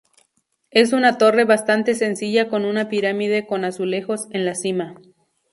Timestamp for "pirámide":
2.89-3.45